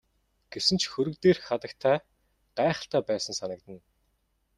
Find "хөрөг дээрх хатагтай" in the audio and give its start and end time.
0.91-1.97